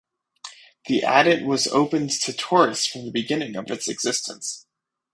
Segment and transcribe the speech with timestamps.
[0.87, 4.65] The adit was opened to tourists from the beginning of its existence.